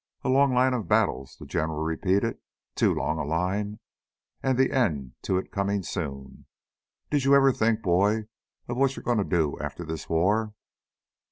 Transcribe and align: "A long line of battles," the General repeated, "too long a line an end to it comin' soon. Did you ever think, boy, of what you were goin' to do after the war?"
"A 0.23 0.29
long 0.29 0.51
line 0.55 0.73
of 0.73 0.87
battles," 0.87 1.35
the 1.39 1.45
General 1.45 1.83
repeated, 1.83 2.39
"too 2.73 2.91
long 2.91 3.19
a 3.19 3.23
line 3.23 3.77
an 4.41 4.59
end 4.59 5.13
to 5.21 5.37
it 5.37 5.51
comin' 5.51 5.83
soon. 5.83 6.47
Did 7.11 7.23
you 7.23 7.35
ever 7.35 7.51
think, 7.51 7.83
boy, 7.83 8.25
of 8.67 8.77
what 8.77 8.95
you 8.95 9.01
were 9.01 9.05
goin' 9.15 9.19
to 9.19 9.23
do 9.37 9.59
after 9.59 9.85
the 9.85 10.03
war?" 10.09 10.55